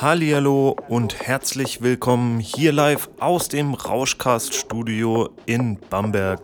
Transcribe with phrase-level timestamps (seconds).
[0.00, 6.40] Hallihallo und herzlich willkommen hier live aus dem Rauschcast Studio in Bamberg.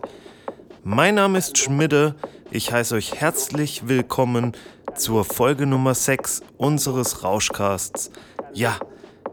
[0.83, 2.13] Mein Name ist Schmidde.
[2.51, 4.51] Ich heiße euch herzlich willkommen
[4.93, 8.11] zur Folge Nummer 6 unseres Rauschcasts.
[8.53, 8.77] Ja,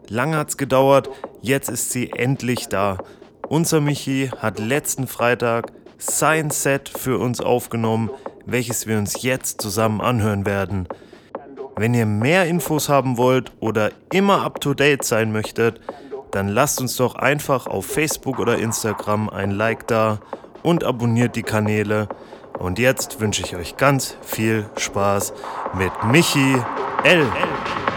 [0.08, 1.10] lange hat's gedauert,
[1.42, 2.96] jetzt ist sie endlich da.
[3.50, 8.08] Unser Michi hat letzten Freitag sein Set für uns aufgenommen,
[8.46, 10.88] welches wir uns jetzt zusammen anhören werden.
[11.76, 15.80] Wenn ihr mehr Infos haben wollt oder immer up-to-date sein möchtet,
[16.30, 20.20] dann lasst uns doch einfach auf Facebook oder Instagram ein Like da
[20.62, 22.08] und abonniert die Kanäle.
[22.58, 25.32] Und jetzt wünsche ich euch ganz viel Spaß
[25.74, 26.56] mit Michi
[27.02, 27.22] L.
[27.24, 27.93] Rauschcast.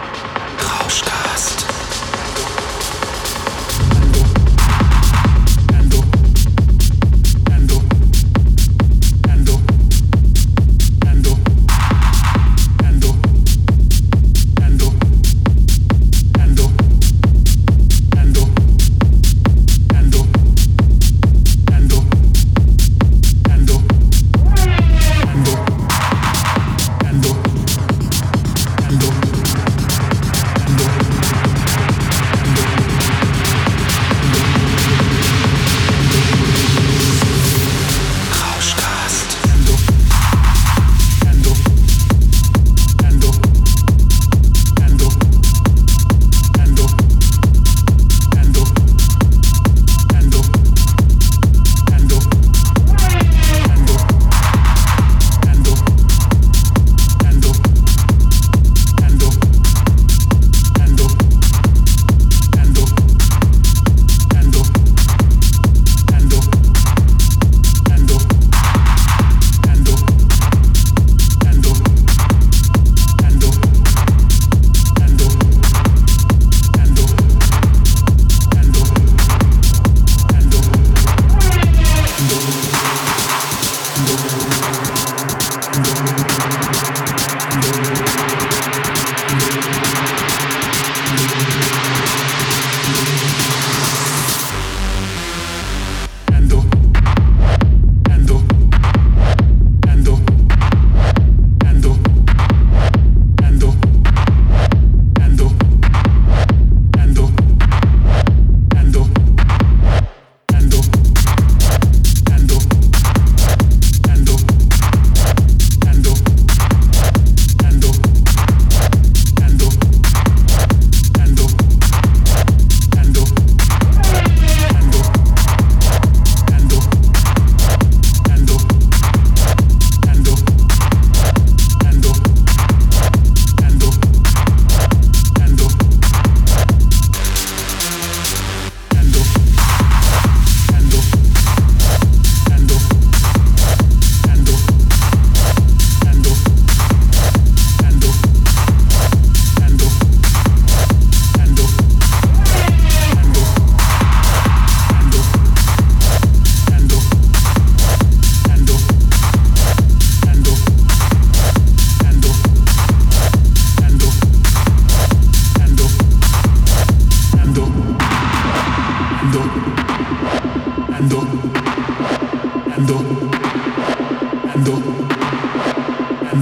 [174.64, 174.72] ど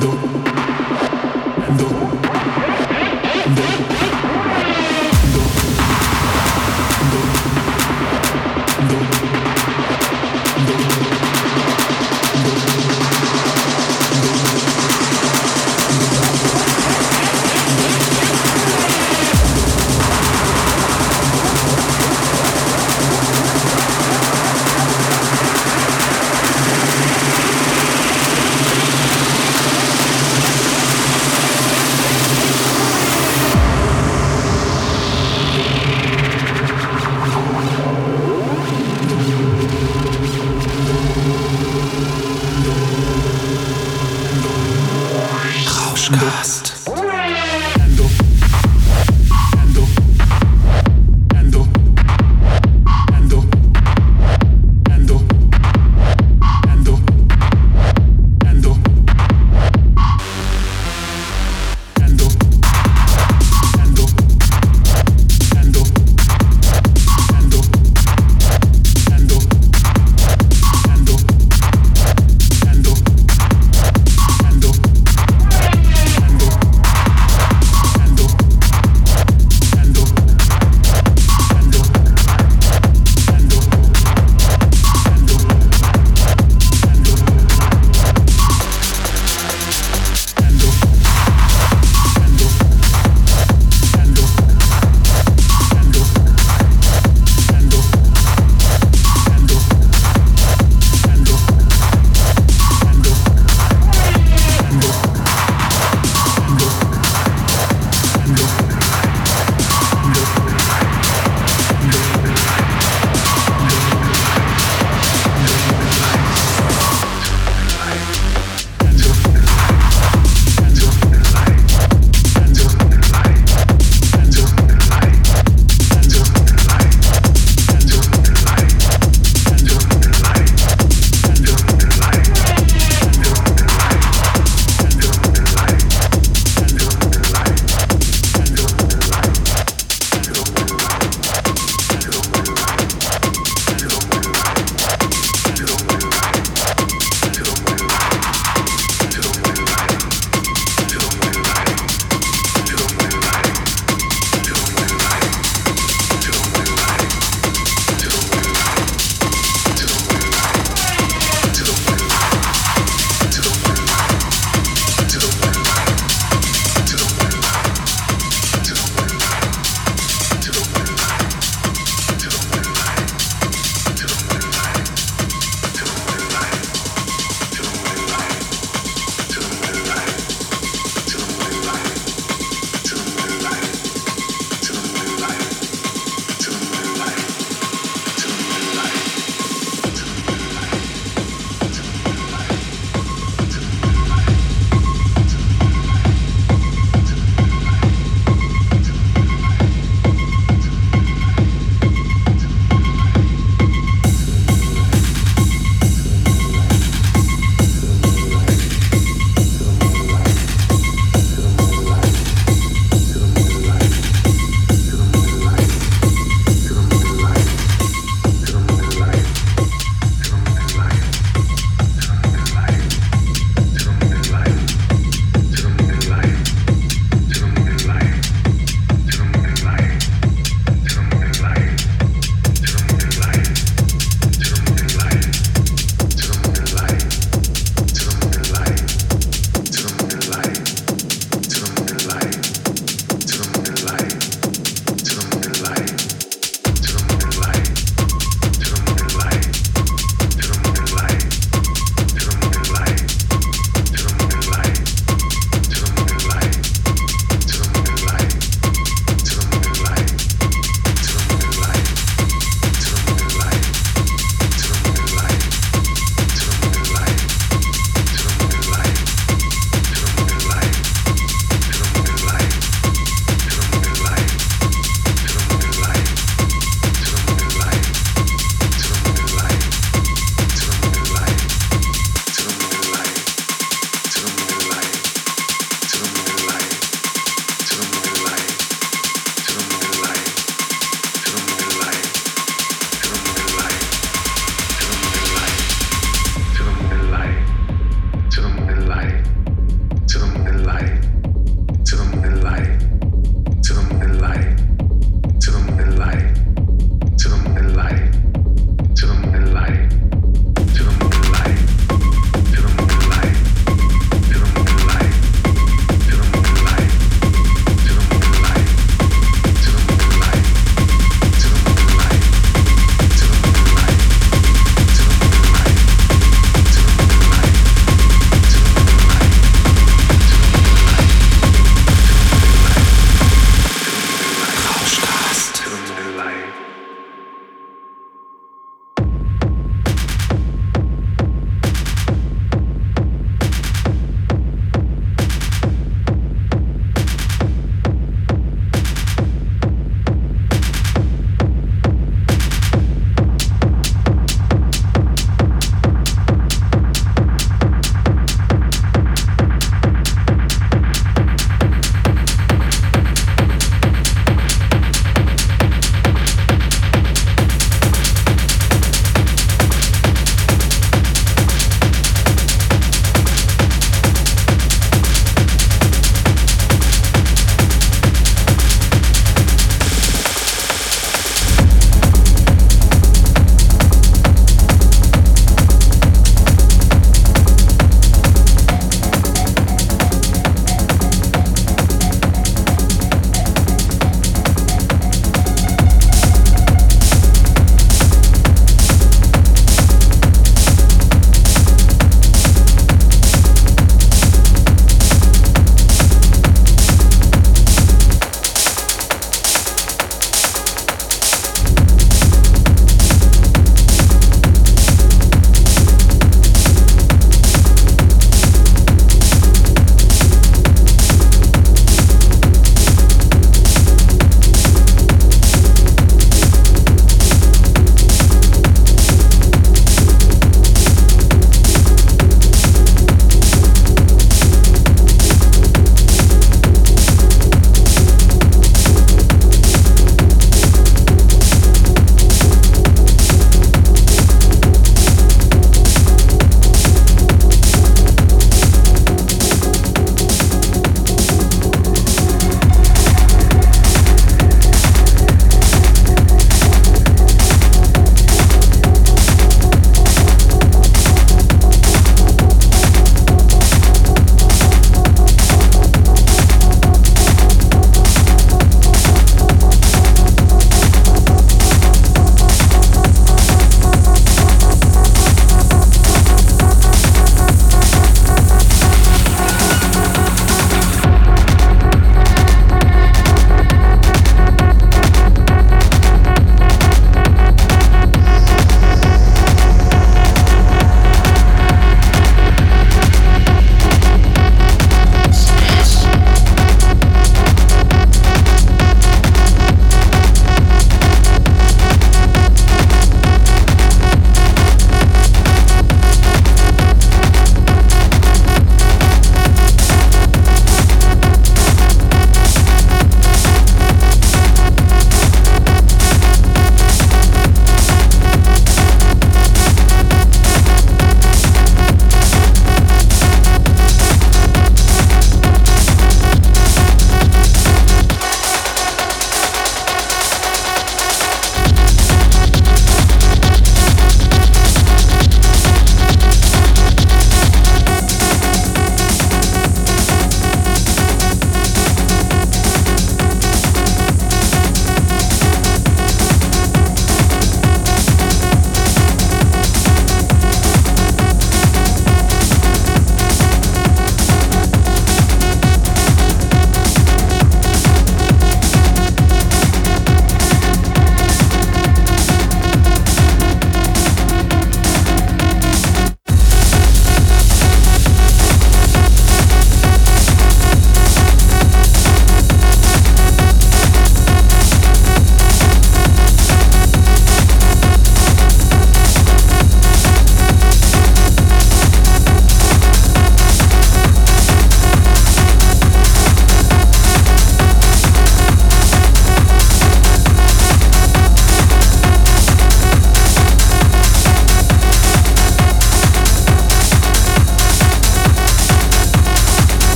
[0.00, 0.08] ど
[1.78, 2.05] ど